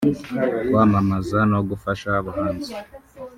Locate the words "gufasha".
1.69-2.07